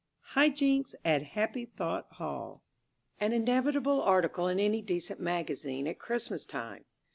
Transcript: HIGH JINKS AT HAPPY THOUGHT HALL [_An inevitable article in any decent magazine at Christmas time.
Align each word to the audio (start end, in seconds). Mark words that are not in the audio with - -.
HIGH 0.33 0.49
JINKS 0.49 0.95
AT 1.05 1.21
HAPPY 1.37 1.65
THOUGHT 1.77 2.07
HALL 2.13 2.63
[_An 3.21 3.33
inevitable 3.33 4.01
article 4.01 4.47
in 4.47 4.59
any 4.59 4.81
decent 4.81 5.19
magazine 5.19 5.85
at 5.85 5.99
Christmas 5.99 6.43
time. 6.43 6.85